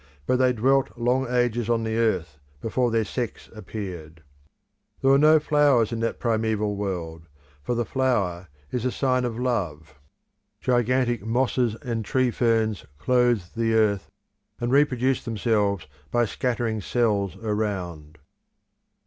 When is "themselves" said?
15.23-15.85